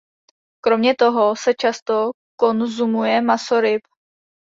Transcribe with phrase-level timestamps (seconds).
[0.63, 3.81] Kromě toho se často konzumuje maso ryb.